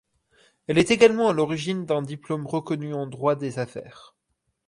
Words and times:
Elle 0.65 0.79
est 0.79 0.89
également 0.89 1.29
à 1.29 1.33
l'origine 1.33 1.85
d'un 1.85 2.01
diplôme 2.01 2.47
reconnu 2.47 2.91
en 2.91 3.05
droit 3.05 3.35
des 3.35 3.59
affaires. 3.59 4.15